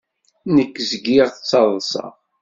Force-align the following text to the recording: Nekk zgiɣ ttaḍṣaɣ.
Nekk 0.55 0.75
zgiɣ 0.89 1.27
ttaḍṣaɣ. 1.31 2.11